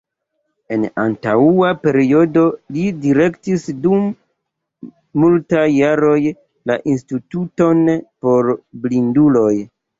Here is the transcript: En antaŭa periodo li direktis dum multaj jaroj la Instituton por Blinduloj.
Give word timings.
En 0.75 0.85
antaŭa 1.01 1.69
periodo 1.83 2.45
li 2.77 2.87
direktis 3.03 3.67
dum 3.85 4.09
multaj 5.25 5.69
jaroj 5.75 6.19
la 6.73 6.81
Instituton 6.97 7.87
por 8.27 8.55
Blinduloj. 8.85 9.57